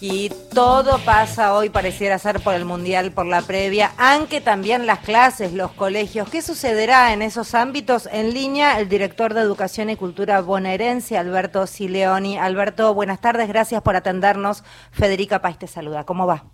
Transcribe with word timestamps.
Y 0.00 0.30
todo 0.52 0.98
pasa 1.04 1.54
hoy, 1.54 1.70
pareciera 1.70 2.18
ser 2.18 2.40
por 2.40 2.54
el 2.54 2.66
Mundial, 2.66 3.12
por 3.12 3.24
la 3.24 3.40
previa, 3.40 3.92
aunque 3.98 4.40
también 4.42 4.86
las 4.86 4.98
clases, 4.98 5.54
los 5.54 5.72
colegios. 5.72 6.28
¿Qué 6.28 6.42
sucederá 6.42 7.14
en 7.14 7.22
esos 7.22 7.54
ámbitos? 7.54 8.06
En 8.12 8.34
línea, 8.34 8.78
el 8.78 8.88
director 8.88 9.32
de 9.32 9.40
Educación 9.40 9.88
y 9.88 9.96
Cultura 9.96 10.40
bonaerense, 10.42 11.16
Alberto 11.16 11.66
Sileoni. 11.66 12.36
Alberto, 12.36 12.92
buenas 12.92 13.20
tardes, 13.20 13.48
gracias 13.48 13.80
por 13.80 13.96
atendernos. 13.96 14.64
Federica 14.92 15.40
Paz 15.40 15.58
te 15.58 15.66
saluda. 15.66 16.04
¿Cómo 16.04 16.26
va? 16.26 16.44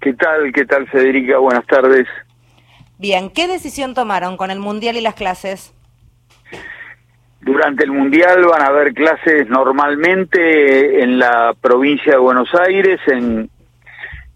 ¿Qué 0.00 0.12
tal? 0.14 0.52
¿Qué 0.52 0.64
tal, 0.64 0.88
Federica? 0.88 1.38
Buenas 1.38 1.66
tardes. 1.66 2.08
Bien, 2.98 3.30
¿qué 3.30 3.46
decisión 3.46 3.94
tomaron 3.94 4.36
con 4.36 4.50
el 4.50 4.58
Mundial 4.58 4.96
y 4.96 5.00
las 5.00 5.14
clases? 5.14 5.72
Durante 7.42 7.84
el 7.84 7.90
Mundial 7.90 8.44
van 8.46 8.62
a 8.62 8.66
haber 8.66 8.94
clases 8.94 9.48
normalmente 9.48 11.02
en 11.02 11.18
la 11.18 11.54
provincia 11.60 12.12
de 12.12 12.18
Buenos 12.18 12.48
Aires, 12.54 13.00
en, 13.08 13.50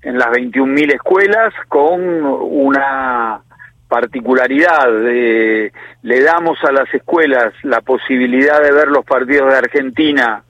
en 0.03 0.19
las 0.19 0.29
21.000 0.29 0.95
escuelas, 0.95 1.55
con 1.69 2.03
una 2.03 3.41
particularidad. 3.89 4.91
le 4.91 6.21
damos 6.23 6.59
a 6.65 6.73
las 6.73 6.93
escuelas 6.93 7.55
la 7.63 7.81
posibilidad 7.81 8.61
de 8.61 8.73
ver 8.73 8.89
los 8.89 9.05
partidos 9.05 9.53
de 9.53 9.59
Argentina 9.59 10.43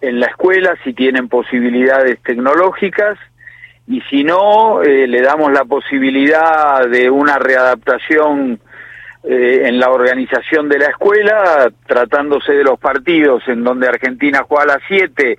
en 0.00 0.20
la 0.20 0.26
escuela 0.26 0.76
si 0.84 0.92
tienen 0.92 1.28
posibilidades 1.28 2.22
tecnológicas 2.22 3.18
y 3.88 4.00
si 4.02 4.24
no, 4.24 4.82
eh, 4.82 5.06
le 5.06 5.22
damos 5.22 5.52
la 5.52 5.64
posibilidad 5.64 6.88
de 6.88 7.08
una 7.08 7.38
readaptación 7.38 8.60
eh, 9.28 9.66
en 9.66 9.80
la 9.80 9.90
organización 9.90 10.68
de 10.68 10.78
la 10.78 10.86
escuela, 10.86 11.68
tratándose 11.84 12.52
de 12.52 12.62
los 12.62 12.78
partidos 12.78 13.42
en 13.48 13.64
donde 13.64 13.88
Argentina 13.88 14.44
juega 14.46 14.62
a 14.62 14.76
las 14.76 14.82
7, 14.86 15.36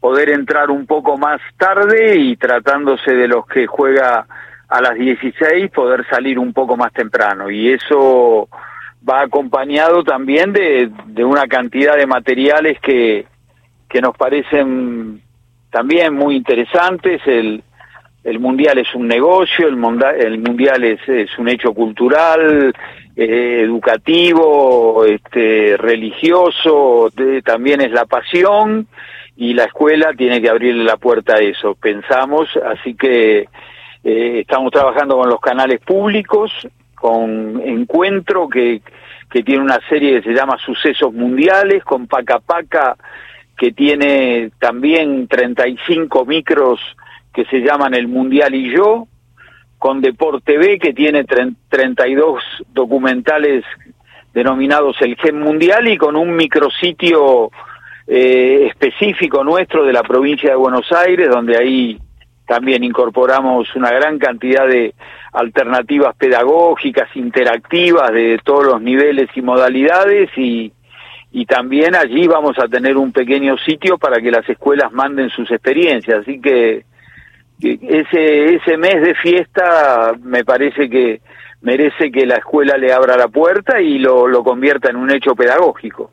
poder 0.00 0.28
entrar 0.28 0.70
un 0.70 0.86
poco 0.86 1.16
más 1.16 1.40
tarde 1.56 2.18
y 2.18 2.36
tratándose 2.36 3.12
de 3.12 3.28
los 3.28 3.46
que 3.46 3.66
juega 3.66 4.26
a 4.68 4.80
las 4.82 4.96
16, 4.96 5.70
poder 5.70 6.06
salir 6.10 6.38
un 6.38 6.52
poco 6.52 6.76
más 6.76 6.92
temprano. 6.92 7.50
Y 7.50 7.70
eso 7.70 8.48
va 9.08 9.22
acompañado 9.22 10.04
también 10.04 10.52
de, 10.52 10.90
de 11.06 11.24
una 11.24 11.46
cantidad 11.46 11.96
de 11.96 12.06
materiales 12.06 12.78
que, 12.80 13.24
que 13.88 14.00
nos 14.02 14.16
parecen 14.16 15.22
también 15.70 16.14
muy 16.14 16.36
interesantes. 16.36 17.22
El, 17.26 17.62
el 18.24 18.38
mundial 18.38 18.78
es 18.78 18.94
un 18.94 19.08
negocio, 19.08 19.66
el, 19.66 19.78
el 20.18 20.38
mundial 20.38 20.84
es, 20.84 21.00
es, 21.08 21.36
un 21.38 21.48
hecho 21.48 21.72
cultural, 21.74 22.72
eh, 23.16 23.60
educativo, 23.62 25.04
este, 25.04 25.76
religioso, 25.76 27.10
también 27.44 27.80
es 27.80 27.90
la 27.90 28.06
pasión 28.06 28.86
y 29.36 29.54
la 29.54 29.64
escuela 29.64 30.12
tiene 30.16 30.40
que 30.40 30.48
abrirle 30.48 30.84
la 30.84 30.96
puerta 30.96 31.34
a 31.34 31.40
eso, 31.40 31.74
pensamos, 31.74 32.48
así 32.66 32.94
que 32.94 33.48
eh, 34.04 34.40
estamos 34.40 34.72
trabajando 34.72 35.16
con 35.16 35.28
los 35.28 35.40
canales 35.40 35.80
públicos, 35.80 36.50
con 36.94 37.60
Encuentro, 37.64 38.48
que, 38.48 38.80
que 39.30 39.42
tiene 39.42 39.62
una 39.62 39.80
serie 39.88 40.20
que 40.20 40.28
se 40.30 40.34
llama 40.34 40.58
Sucesos 40.58 41.12
Mundiales, 41.12 41.84
con 41.84 42.06
Paca 42.06 42.38
Paca, 42.40 42.96
que 43.56 43.72
tiene 43.72 44.50
también 44.58 45.28
35 45.28 46.24
micros 46.24 46.80
que 47.32 47.44
se 47.46 47.60
llaman 47.60 47.94
El 47.94 48.08
Mundial 48.08 48.54
y 48.54 48.74
Yo, 48.74 49.06
con 49.82 50.00
Deporte 50.00 50.58
B, 50.58 50.78
que 50.78 50.92
tiene 50.92 51.24
32 51.24 52.40
documentales 52.72 53.64
denominados 54.32 54.94
El 55.00 55.16
Gen 55.16 55.40
Mundial, 55.40 55.88
y 55.88 55.96
con 55.96 56.14
un 56.14 56.36
micrositio 56.36 57.50
eh, 58.06 58.68
específico 58.70 59.42
nuestro 59.42 59.84
de 59.84 59.92
la 59.92 60.04
provincia 60.04 60.50
de 60.50 60.54
Buenos 60.54 60.86
Aires, 60.92 61.28
donde 61.28 61.58
ahí 61.58 61.98
también 62.46 62.84
incorporamos 62.84 63.74
una 63.74 63.90
gran 63.90 64.20
cantidad 64.20 64.68
de 64.68 64.94
alternativas 65.32 66.14
pedagógicas, 66.14 67.08
interactivas, 67.16 68.12
de 68.12 68.38
todos 68.44 68.66
los 68.66 68.80
niveles 68.80 69.30
y 69.34 69.42
modalidades, 69.42 70.30
y, 70.36 70.72
y 71.32 71.44
también 71.44 71.96
allí 71.96 72.28
vamos 72.28 72.56
a 72.60 72.68
tener 72.68 72.96
un 72.96 73.10
pequeño 73.10 73.58
sitio 73.58 73.98
para 73.98 74.22
que 74.22 74.30
las 74.30 74.48
escuelas 74.48 74.92
manden 74.92 75.28
sus 75.30 75.50
experiencias. 75.50 76.20
Así 76.20 76.40
que 76.40 76.84
ese, 77.62 78.54
ese 78.54 78.76
mes 78.76 79.00
de 79.02 79.14
fiesta 79.14 80.12
me 80.22 80.44
parece 80.44 80.88
que 80.90 81.20
merece 81.62 82.10
que 82.10 82.26
la 82.26 82.36
escuela 82.36 82.76
le 82.76 82.92
abra 82.92 83.16
la 83.16 83.28
puerta 83.28 83.80
y 83.80 83.98
lo, 83.98 84.26
lo 84.26 84.42
convierta 84.42 84.90
en 84.90 84.96
un 84.96 85.10
hecho 85.10 85.34
pedagógico. 85.34 86.10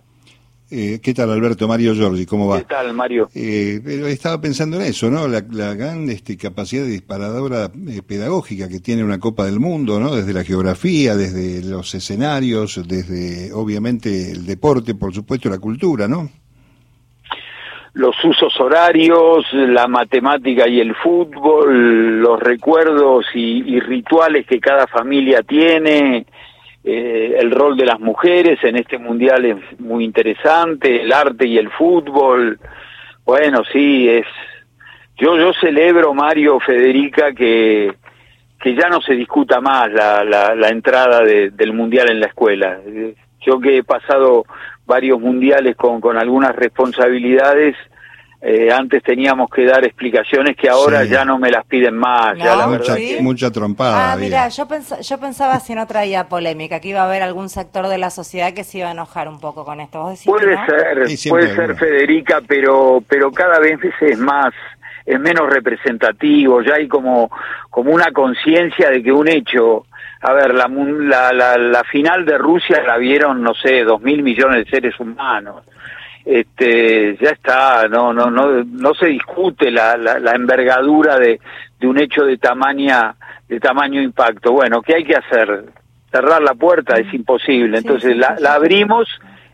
Eh, 0.71 0.99
¿Qué 1.01 1.15
tal, 1.15 1.31
Alberto? 1.31 1.67
Mario 1.67 1.95
Giorgi, 1.95 2.27
¿cómo 2.27 2.47
va? 2.47 2.59
¿Qué 2.59 2.65
tal, 2.65 2.93
Mario? 2.93 3.27
Eh, 3.33 3.81
estaba 4.07 4.39
pensando 4.39 4.77
en 4.79 4.83
eso, 4.83 5.09
¿no? 5.09 5.27
La, 5.27 5.41
gran 5.41 6.07
este, 6.09 6.37
capacidad 6.37 6.85
disparadora 6.85 7.71
eh, 7.87 8.03
pedagógica 8.03 8.69
que 8.69 8.79
tiene 8.79 9.03
una 9.03 9.17
Copa 9.17 9.45
del 9.45 9.59
Mundo, 9.59 9.99
¿no? 9.99 10.15
Desde 10.15 10.31
la 10.31 10.43
geografía, 10.43 11.15
desde 11.15 11.63
los 11.63 11.95
escenarios, 11.95 12.87
desde, 12.87 13.51
obviamente, 13.51 14.31
el 14.31 14.45
deporte, 14.45 14.93
por 14.93 15.11
supuesto, 15.11 15.49
la 15.49 15.57
cultura, 15.57 16.07
¿no? 16.07 16.29
Los 17.99 18.15
usos 18.23 18.57
horarios, 18.61 19.45
la 19.51 19.85
matemática 19.89 20.69
y 20.69 20.79
el 20.79 20.95
fútbol, 20.95 22.21
los 22.21 22.39
recuerdos 22.39 23.25
y, 23.33 23.77
rituales 23.81 24.47
que 24.47 24.61
cada 24.61 24.87
familia 24.87 25.43
tiene, 25.43 26.25
eh, 26.81 27.35
el 27.37 27.51
rol 27.51 27.75
de 27.75 27.85
las 27.85 27.99
mujeres 27.99 28.57
en 28.63 28.77
este 28.77 28.97
mundial 28.97 29.43
es 29.43 29.79
muy 29.81 30.05
interesante, 30.05 31.01
el 31.01 31.11
arte 31.11 31.45
y 31.45 31.57
el 31.57 31.69
fútbol. 31.71 32.57
Bueno, 33.25 33.63
sí, 33.69 34.07
es. 34.07 34.27
Yo 35.17 35.37
yo 35.37 35.51
celebro 35.59 36.13
Mario 36.13 36.57
Federica 36.61 37.33
que 37.33 37.91
que 38.61 38.75
ya 38.75 38.87
no 38.87 39.01
se 39.01 39.13
discuta 39.13 39.59
más 39.59 39.91
la, 39.91 40.23
la, 40.23 40.55
la 40.55 40.69
entrada 40.69 41.21
del 41.21 41.73
mundial 41.73 42.09
en 42.09 42.21
la 42.21 42.27
escuela. 42.27 42.79
Yo 43.41 43.59
que 43.59 43.77
he 43.77 43.83
pasado 43.83 44.45
varios 44.89 45.21
mundiales 45.21 45.77
con, 45.77 46.01
con 46.01 46.17
algunas 46.17 46.55
responsabilidades. 46.55 47.75
Eh, 48.41 48.71
antes 48.71 49.03
teníamos 49.03 49.49
que 49.49 49.65
dar 49.65 49.83
explicaciones 49.83 50.55
que 50.55 50.69
ahora 50.69 51.03
ya 51.03 51.25
no 51.25 51.37
me 51.37 51.51
las 51.51 51.65
piden 51.65 51.97
más. 51.97 52.37
ya 52.37 52.55
la 52.55 52.67
mucha, 52.67 52.95
mucha 53.19 53.51
trompada. 53.51 54.13
Ah, 54.13 54.15
mira, 54.15 54.47
yo, 54.47 54.65
yo 55.01 55.17
pensaba 55.19 55.59
si 55.59 55.75
no 55.75 55.85
traía 55.87 56.29
polémica, 56.29 56.79
que 56.79 56.87
iba 56.89 57.01
a 57.01 57.05
haber 57.05 57.21
algún 57.21 57.49
sector 57.49 57.89
de 57.89 57.97
la 57.97 58.09
sociedad 58.09 58.53
que 58.53 58.63
se 58.63 58.77
iba 58.77 58.87
a 58.87 58.91
enojar 58.91 59.27
un 59.27 59.41
poco 59.41 59.65
con 59.65 59.81
esto. 59.81 60.13
puede 60.25 60.55
ser, 60.65 61.29
puede 61.29 61.53
ser 61.53 61.75
Federica, 61.75 62.41
pero, 62.47 63.03
pero 63.09 63.29
cada 63.31 63.59
vez 63.59 63.77
es 63.99 64.17
más 64.17 64.53
es 65.05 65.19
menos 65.19 65.49
representativo, 65.49 66.61
ya 66.61 66.75
hay 66.75 66.87
como, 66.87 67.31
como 67.71 67.91
una 67.91 68.11
conciencia 68.11 68.91
de 68.91 69.01
que 69.01 69.11
un 69.11 69.27
hecho 69.27 69.85
a 70.21 70.33
ver, 70.33 70.53
la, 70.53 70.67
la, 71.31 71.57
la, 71.57 71.83
final 71.85 72.25
de 72.25 72.37
Rusia 72.37 72.83
la 72.85 72.97
vieron, 72.97 73.41
no 73.41 73.53
sé, 73.53 73.83
dos 73.83 74.01
mil 74.01 74.21
millones 74.21 74.65
de 74.65 74.69
seres 74.69 74.99
humanos. 74.99 75.63
Este, 76.25 77.17
ya 77.17 77.31
está, 77.31 77.87
no, 77.87 78.13
no, 78.13 78.29
no, 78.29 78.63
no 78.63 78.93
se 78.93 79.07
discute 79.07 79.71
la, 79.71 79.97
la, 79.97 80.19
la 80.19 80.31
envergadura 80.33 81.17
de, 81.17 81.39
de 81.79 81.87
un 81.87 81.99
hecho 81.99 82.23
de 82.23 82.37
tamaña, 82.37 83.15
de 83.47 83.59
tamaño 83.59 84.01
impacto. 84.01 84.51
Bueno, 84.51 84.81
¿qué 84.81 84.95
hay 84.95 85.05
que 85.05 85.15
hacer? 85.15 85.65
Cerrar 86.11 86.41
la 86.41 86.53
puerta 86.53 86.95
es 86.99 87.11
imposible. 87.13 87.77
Entonces 87.79 88.15
la, 88.15 88.35
la 88.39 88.53
abrimos 88.53 89.07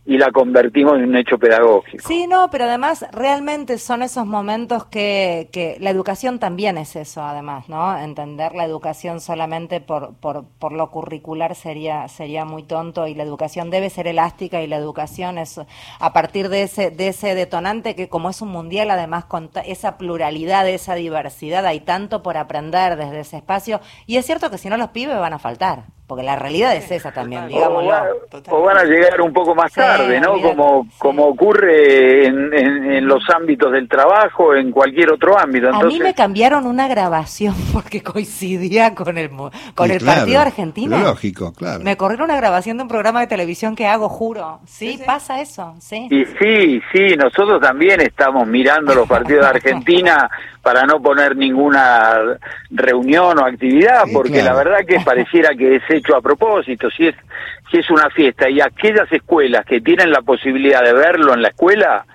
y 0.08 0.18
la 0.18 0.32
convertimos 0.32 0.98
en 0.98 1.10
un 1.10 1.18
hecho 1.18 1.40
pedagógico. 1.40 2.08
Sí, 2.08 2.28
no, 2.28 2.50
pero 2.52 2.66
además 2.66 3.06
realmente 3.12 3.80
son 3.80 4.04
esos 4.04 4.26
momentos 4.28 4.86
que, 4.86 5.50
que 5.52 5.78
la 5.80 5.90
educación 5.90 6.38
también 6.38 6.78
es 6.78 6.96
eso, 6.96 7.24
además, 7.24 7.70
¿no? 7.70 7.98
Entender 7.98 8.54
la 8.54 8.66
educación 8.66 9.20
solamente 9.20 9.82
por, 9.82 10.14
por, 10.16 10.46
por 10.60 10.74
lo 10.74 10.92
curricular 10.92 11.56
sería, 11.56 12.08
sería 12.08 12.46
muy 12.46 12.64
tonto 12.64 13.08
y 13.08 13.16
la 13.16 13.24
educación 13.24 13.72
debe 13.72 13.90
ser 13.90 14.06
elástica 14.08 14.62
y 14.62 14.68
la 14.68 14.78
educación 14.78 15.40
es 15.40 15.60
a 16.00 16.14
partir 16.14 16.50
de 16.50 16.64
ese, 16.64 16.92
de 16.92 17.08
ese 17.08 17.34
detonante 17.34 17.96
que 17.96 18.08
como 18.08 18.30
es 18.30 18.42
un 18.42 18.50
mundial, 18.50 18.92
además 18.92 19.26
con 19.26 19.50
esa 19.66 19.98
pluralidad, 19.98 20.69
esa 20.69 20.94
diversidad, 20.94 21.66
hay 21.66 21.80
tanto 21.80 22.22
por 22.22 22.38
aprender 22.38 22.96
desde 22.96 23.22
ese 23.22 23.38
espacio 23.38 23.81
y 24.06 24.18
es 24.18 24.25
cierto 24.25 24.51
que 24.51 24.60
si 24.60 24.69
no 24.69 24.78
los 24.78 24.90
pibes 24.90 25.18
van 25.18 25.34
a 25.34 25.40
faltar 25.40 25.96
porque 26.07 26.24
la 26.24 26.36
realidad 26.36 26.75
es 26.75 26.92
esa 26.92 27.12
también, 27.12 27.48
digámoslo. 27.48 27.92
O, 28.50 28.62
van 28.62 28.78
a 28.78 28.84
llegar 28.84 29.22
un 29.22 29.34
poco 29.34 29.56
más 29.56 29.74
tarde, 29.74 30.19
¿no? 30.19 30.40
como, 30.40 30.88
como 31.00 31.25
ocurre 31.25 32.28
en, 32.28 32.54
en, 32.54 33.07
los 33.07 33.24
ámbitos 33.30 33.72
del 33.72 33.88
trabajo, 33.90 34.56
en 34.56 34.72
cualquier 34.72 35.12
otro 35.12 35.38
ámbito. 35.38 35.69
A 35.74 35.84
mí 35.84 36.00
me 36.00 36.13
cambiaron 36.13 36.68
una 36.68 36.88
grabación 36.88 37.56
porque 37.74 38.04
coincidía 38.04 38.94
con 38.94 39.18
el, 39.18 39.31
con 39.74 39.92
el 39.92 40.04
partido 40.04 40.42
argentino. 40.42 40.98
Lógico, 41.00 41.54
claro. 41.54 41.84
Me 41.84 41.98
corrieron 41.98 42.25
una 42.25 42.38
grabación 42.38 42.78
de 42.78 42.84
un 42.84 42.90
programa 42.90 43.22
de 43.22 43.28
televisión 43.28 43.75
que 43.75 43.88
hago, 43.88 44.08
juro. 44.08 44.60
Sí, 44.68 45.00
pasa 45.06 45.42
eso, 45.42 45.75
sí. 45.80 46.08
Y 46.12 46.25
sí, 46.25 46.81
sí, 46.92 47.16
nosotros 47.18 47.60
también 47.62 48.01
estamos 48.01 48.48
mirando 48.48 48.94
los 48.94 49.08
partidos 49.08 49.42
de 49.42 49.50
Argentina 49.50 50.30
para 50.62 50.84
no 50.84 51.00
poner 51.01 51.36
ninguna 51.36 52.38
reunión 52.72 53.38
o 53.40 53.46
actividad, 53.46 54.04
porque 54.12 54.42
la 54.42 54.54
verdad 54.56 54.80
que 54.88 55.00
pareciera 55.00 55.56
que 55.56 55.75
es 55.75 55.84
hecho 55.95 56.15
a 56.15 56.21
propósito, 56.21 56.89
si 56.92 57.07
es, 57.07 57.15
si 57.71 57.77
es 57.77 57.89
una 57.89 58.09
fiesta 58.09 58.50
y 58.50 58.62
aquellas 58.62 59.12
escuelas 59.12 59.65
que 59.65 59.81
tienen 59.81 60.12
la 60.12 60.21
posibilidad 60.21 60.83
de 60.83 60.94
verlo 60.94 61.33
en 61.33 61.42
la 61.42 61.50
escuela, 61.50 62.06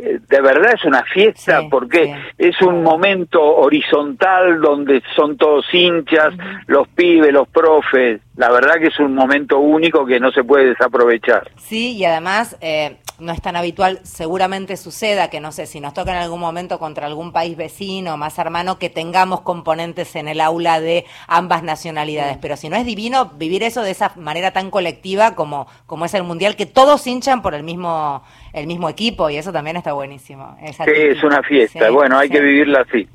de 0.00 0.40
verdad 0.40 0.74
es 0.74 0.84
una 0.84 1.02
fiesta 1.04 1.62
porque 1.70 2.14
es 2.38 2.60
un 2.62 2.82
momento 2.82 3.42
horizontal 3.42 4.60
donde 4.60 5.02
son 5.14 5.36
todos 5.36 5.66
hinchas, 5.72 6.34
los 6.66 6.88
pibes, 6.88 7.32
los 7.32 7.48
profes. 7.48 8.20
La 8.36 8.50
verdad 8.50 8.76
que 8.80 8.86
es 8.86 8.98
un 8.98 9.14
momento 9.14 9.58
único 9.58 10.06
que 10.06 10.18
no 10.18 10.30
se 10.32 10.44
puede 10.44 10.68
desaprovechar. 10.68 11.50
Sí, 11.56 11.96
y 11.96 12.04
además 12.04 12.56
eh, 12.60 12.96
no 13.20 13.32
es 13.32 13.40
tan 13.40 13.56
habitual, 13.56 14.00
seguramente 14.02 14.76
suceda 14.76 15.30
que 15.30 15.40
no 15.40 15.52
sé 15.52 15.66
si 15.66 15.80
nos 15.80 15.94
toca 15.94 16.12
en 16.12 16.18
algún 16.18 16.40
momento 16.40 16.78
contra 16.78 17.06
algún 17.06 17.32
país 17.32 17.56
vecino, 17.56 18.16
más 18.16 18.38
hermano, 18.38 18.78
que 18.78 18.90
tengamos 18.90 19.42
componentes 19.42 20.16
en 20.16 20.28
el 20.28 20.40
aula 20.40 20.80
de 20.80 21.04
ambas 21.26 21.62
nacionalidades. 21.62 22.38
Pero 22.40 22.56
si 22.56 22.68
no 22.68 22.76
es 22.76 22.86
divino 22.86 23.32
vivir 23.36 23.62
eso 23.62 23.82
de 23.82 23.90
esa 23.90 24.12
manera 24.16 24.52
tan 24.52 24.70
colectiva 24.70 25.34
como, 25.34 25.66
como 25.86 26.04
es 26.04 26.14
el 26.14 26.24
mundial, 26.24 26.56
que 26.56 26.66
todos 26.66 27.06
hinchan 27.06 27.42
por 27.42 27.54
el 27.54 27.62
mismo, 27.62 28.22
el 28.52 28.66
mismo 28.66 28.88
equipo 28.88 29.30
y 29.30 29.36
eso 29.36 29.52
también 29.52 29.76
está 29.76 29.92
buenísimo. 29.92 30.56
Es 30.62 30.76
sí, 30.76 30.82
es 30.86 31.22
una 31.22 31.42
fiesta. 31.42 31.90
bueno, 31.90 32.18
hay 32.18 32.28
que 32.28 32.40
vivirla 32.40 32.84
así. 32.88 33.08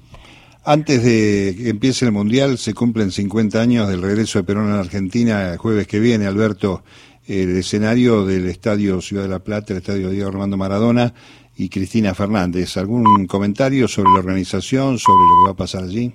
Antes 0.68 1.04
de 1.04 1.56
que 1.56 1.69
empiece 1.69 2.06
el 2.06 2.12
Mundial, 2.12 2.57
se 2.57 2.74
cumplen 2.74 3.12
50 3.12 3.62
años 3.62 3.88
del 3.88 4.02
regreso 4.02 4.40
de 4.40 4.46
Perón 4.46 4.72
a 4.72 4.75
la 4.75 4.81
Argentina, 4.81 5.56
jueves 5.60 5.86
que 5.86 6.00
viene, 6.00 6.25
Alberto 6.25 6.84
el 7.27 7.57
escenario 7.57 8.25
del 8.25 8.48
Estadio 8.48 9.01
Ciudad 9.01 9.24
de 9.24 9.30
la 9.30 9.39
Plata, 9.39 9.74
el 9.74 9.80
Estadio 9.80 10.10
Diego 10.10 10.30
Armando 10.30 10.57
Maradona 10.57 11.13
y 11.57 11.69
Cristina 11.69 12.13
Fernández. 12.13 12.77
¿Algún 12.77 13.25
comentario 13.27 13.88
sobre 13.88 14.12
la 14.13 14.19
organización, 14.19 15.00
sobre 15.00 15.24
lo 15.24 15.44
que 15.44 15.48
va 15.48 15.54
a 15.54 15.57
pasar 15.57 15.83
allí? 15.83 16.13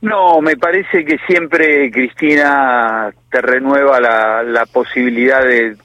No, 0.00 0.40
me 0.40 0.56
parece 0.56 1.04
que 1.04 1.18
siempre 1.26 1.90
Cristina 1.90 3.10
te 3.30 3.40
renueva 3.40 4.00
la, 4.00 4.42
la 4.44 4.64
posibilidad 4.66 5.42
de, 5.42 5.76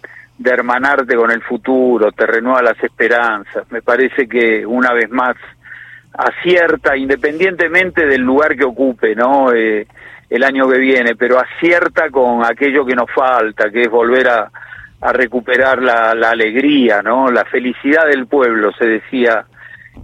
hermanarte 0.45 1.15
con 1.15 1.31
el 1.31 1.41
futuro, 1.41 2.11
te 2.11 2.27
renueva 2.27 2.61
las 2.61 2.83
esperanzas. 2.83 3.71
Me 3.71 3.81
parece 3.81 4.27
que 4.27 4.65
una 4.65 4.93
vez 4.93 5.09
más 5.09 5.35
acierta, 6.13 6.95
independientemente 6.95 8.05
del 8.05 8.21
lugar 8.21 8.55
que 8.55 8.65
ocupe, 8.65 9.15
¿no? 9.15 9.51
Eh, 9.51 9.87
el 10.33 10.43
año 10.43 10.67
que 10.67 10.79
viene, 10.79 11.15
pero 11.15 11.37
acierta 11.39 12.09
con 12.09 12.43
aquello 12.43 12.83
que 12.83 12.95
nos 12.95 13.09
falta, 13.11 13.69
que 13.69 13.83
es 13.83 13.89
volver 13.89 14.27
a, 14.27 14.49
recuperar 15.13 15.79
la, 15.83 16.11
alegría, 16.11 17.03
¿no? 17.03 17.29
La 17.29 17.45
felicidad 17.45 18.07
del 18.07 18.25
pueblo, 18.25 18.71
se 18.71 18.85
decía 18.85 19.45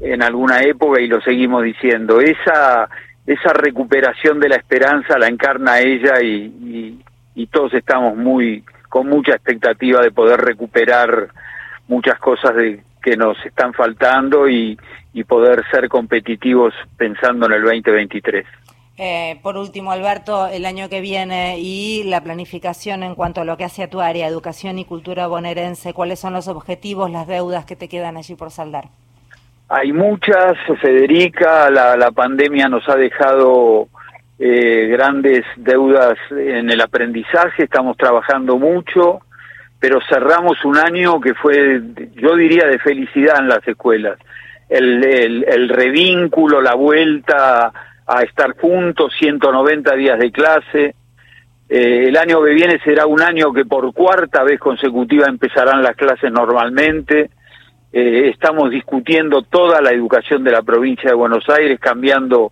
en 0.01 0.21
alguna 0.21 0.61
época 0.61 1.01
y 1.01 1.07
lo 1.07 1.19
seguimos 1.21 1.63
diciendo. 1.63 2.21
Esa, 2.21 2.87
esa 3.25 3.53
recuperación 3.53 4.39
de 4.39 4.49
la 4.49 4.57
esperanza 4.57 5.17
la 5.17 5.29
encarna 5.29 5.79
ella 5.79 6.21
y, 6.21 7.01
y, 7.33 7.47
todos 7.47 7.73
estamos 7.73 8.15
muy 8.15 8.63
con 8.87 9.07
mucha 9.07 9.31
expectativa 9.31 10.01
de 10.01 10.11
poder 10.11 10.41
recuperar 10.41 11.29
muchas 11.87 12.19
cosas 12.19 12.55
de, 12.55 12.83
que 13.01 13.17
nos 13.17 13.43
están 13.45 13.73
faltando 13.73 14.47
y, 14.47 14.77
y 15.13 15.23
poder 15.23 15.63
ser 15.71 15.89
competitivos 15.89 16.75
pensando 16.97 17.47
en 17.47 17.53
el 17.53 17.63
2023. 17.63 18.45
Eh, 19.01 19.39
por 19.41 19.55
último, 19.55 19.93
Alberto, 19.93 20.47
el 20.47 20.65
año 20.65 20.89
que 20.89 20.99
viene 20.99 21.57
y 21.57 22.03
la 22.03 22.19
planificación 22.21 23.01
en 23.01 23.15
cuanto 23.15 23.39
a 23.39 23.45
lo 23.45 23.55
que 23.55 23.63
hace 23.63 23.83
a 23.83 23.89
tu 23.89 24.01
área, 24.01 24.27
educación 24.27 24.77
y 24.77 24.83
cultura 24.83 25.25
bonaerense, 25.27 25.93
¿cuáles 25.93 26.19
son 26.19 26.33
los 26.33 26.49
objetivos, 26.49 27.09
las 27.09 27.25
deudas 27.25 27.63
que 27.63 27.77
te 27.77 27.87
quedan 27.87 28.17
allí 28.17 28.35
por 28.35 28.51
saldar? 28.51 28.89
Hay 29.69 29.93
muchas, 29.93 30.57
Federica, 30.81 31.69
la, 31.69 32.11
pandemia 32.11 32.67
nos 32.67 32.89
ha 32.89 32.97
dejado 32.97 33.87
eh, 34.37 34.87
grandes 34.91 35.45
deudas 35.55 36.17
en 36.31 36.69
el 36.69 36.81
aprendizaje, 36.81 37.63
estamos 37.63 37.95
trabajando 37.95 38.57
mucho, 38.57 39.21
pero 39.79 39.99
cerramos 40.09 40.65
un 40.65 40.75
año 40.75 41.21
que 41.21 41.35
fue, 41.35 41.81
yo 42.15 42.35
diría, 42.35 42.65
de 42.67 42.79
felicidad 42.79 43.39
en 43.39 43.47
las 43.47 43.65
escuelas. 43.65 44.19
El, 44.67 45.05
el, 45.05 45.45
el 45.47 45.69
revínculo, 45.69 46.61
la 46.61 46.75
vuelta 46.75 47.71
a 48.09 48.23
estar 48.23 48.57
juntos, 48.57 49.13
190 49.19 49.95
días 49.95 50.17
de 50.17 50.31
clase. 50.31 50.95
Eh, 51.69 52.05
el 52.07 52.17
año 52.17 52.43
que 52.43 52.55
viene 52.55 52.79
será 52.83 53.05
un 53.05 53.21
año 53.21 53.53
que 53.53 53.65
por 53.65 53.93
cuarta 53.93 54.43
vez 54.43 54.59
consecutiva 54.59 55.27
empezarán 55.27 55.83
las 55.83 55.95
clases 55.95 56.31
normalmente. 56.31 57.29
Eh, 57.93 58.29
estamos 58.29 58.71
discutiendo 58.71 59.43
toda 59.43 59.79
la 59.79 59.91
educación 59.91 60.43
de 60.43 60.51
la 60.51 60.63
provincia 60.63 61.11
de 61.11 61.15
Buenos 61.15 61.47
Aires, 61.49 61.79
cambiando 61.79 62.51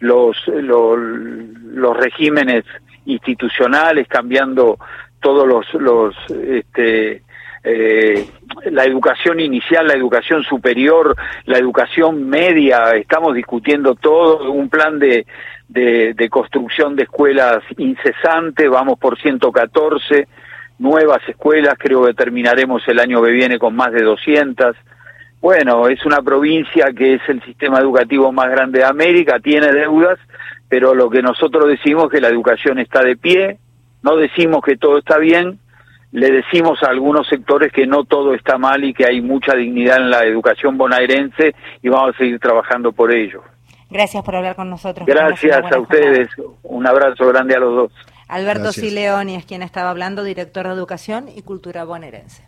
los, 0.00 0.36
los, 0.48 0.98
los 0.98 1.96
regímenes 1.96 2.64
institucionales, 3.06 4.06
cambiando 4.08 4.78
todos 5.20 5.48
los, 5.48 5.74
los 5.74 6.14
este, 6.30 7.22
eh, 7.64 8.28
la 8.70 8.84
educación 8.84 9.40
inicial, 9.40 9.86
la 9.86 9.94
educación 9.94 10.42
superior, 10.42 11.16
la 11.46 11.58
educación 11.58 12.28
media, 12.28 12.90
estamos 12.92 13.34
discutiendo 13.34 13.94
todo, 13.94 14.50
un 14.50 14.68
plan 14.68 14.98
de, 14.98 15.26
de, 15.68 16.28
construcción 16.30 16.96
de 16.96 17.04
escuelas 17.04 17.62
incesante, 17.76 18.68
vamos 18.68 18.98
por 18.98 19.18
114 19.18 20.26
nuevas 20.78 21.20
escuelas, 21.28 21.74
creo 21.78 22.04
que 22.04 22.14
terminaremos 22.14 22.82
el 22.88 23.00
año 23.00 23.22
que 23.22 23.32
viene 23.32 23.58
con 23.58 23.74
más 23.74 23.92
de 23.92 24.02
200. 24.02 24.76
Bueno, 25.40 25.88
es 25.88 26.04
una 26.04 26.22
provincia 26.22 26.92
que 26.96 27.14
es 27.14 27.22
el 27.28 27.42
sistema 27.42 27.78
educativo 27.78 28.32
más 28.32 28.50
grande 28.50 28.80
de 28.80 28.84
América, 28.84 29.38
tiene 29.40 29.72
deudas, 29.72 30.18
pero 30.68 30.94
lo 30.94 31.10
que 31.10 31.22
nosotros 31.22 31.68
decimos 31.68 32.04
es 32.04 32.10
que 32.10 32.20
la 32.20 32.28
educación 32.28 32.78
está 32.78 33.02
de 33.02 33.16
pie, 33.16 33.58
no 34.02 34.16
decimos 34.16 34.62
que 34.64 34.76
todo 34.76 34.98
está 34.98 35.18
bien, 35.18 35.58
le 36.12 36.30
decimos 36.30 36.82
a 36.82 36.90
algunos 36.90 37.28
sectores 37.28 37.72
que 37.72 37.86
no 37.86 38.04
todo 38.04 38.34
está 38.34 38.56
mal 38.56 38.82
y 38.84 38.94
que 38.94 39.06
hay 39.06 39.20
mucha 39.20 39.54
dignidad 39.54 39.98
en 39.98 40.10
la 40.10 40.24
educación 40.24 40.78
bonaerense 40.78 41.54
y 41.82 41.88
vamos 41.88 42.14
a 42.14 42.18
seguir 42.18 42.38
trabajando 42.38 42.92
por 42.92 43.14
ello. 43.14 43.42
Gracias 43.90 44.22
por 44.22 44.36
hablar 44.36 44.56
con 44.56 44.68
nosotros. 44.70 45.06
Gracias 45.06 45.64
a 45.72 45.80
ustedes. 45.80 46.28
Un 46.62 46.86
abrazo 46.86 47.26
grande 47.28 47.54
a 47.54 47.58
los 47.58 47.74
dos. 47.74 47.92
Alberto 48.28 48.72
Sileoni 48.72 49.36
es 49.36 49.46
quien 49.46 49.62
estaba 49.62 49.90
hablando, 49.90 50.22
director 50.22 50.66
de 50.66 50.74
Educación 50.74 51.28
y 51.34 51.42
Cultura 51.42 51.84
bonaerense. 51.84 52.47